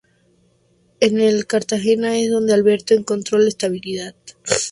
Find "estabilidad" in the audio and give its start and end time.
3.49-4.15